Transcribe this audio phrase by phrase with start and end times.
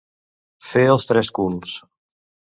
[0.69, 1.75] Fer els tres culs.